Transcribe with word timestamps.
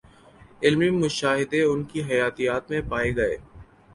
علمی 0.61 0.89
مشاہدے 0.91 1.61
ان 1.63 1.83
کی 1.83 2.01
حیاتیات 2.03 2.69
میں 2.71 2.81
پائے 2.89 3.15
گئے 3.15 3.37